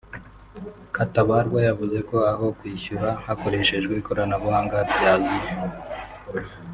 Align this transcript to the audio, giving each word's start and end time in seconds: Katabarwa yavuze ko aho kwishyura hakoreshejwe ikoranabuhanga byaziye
Katabarwa 0.95 1.59
yavuze 1.67 1.97
ko 2.09 2.15
aho 2.31 2.45
kwishyura 2.57 3.07
hakoreshejwe 3.25 3.93
ikoranabuhanga 4.01 4.77
byaziye 4.93 5.49